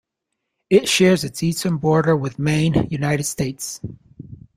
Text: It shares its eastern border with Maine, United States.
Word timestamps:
It 0.71 0.89
shares 0.89 1.23
its 1.23 1.43
eastern 1.43 1.77
border 1.77 2.15
with 2.17 2.39
Maine, 2.39 2.87
United 2.89 3.25
States. 3.25 3.79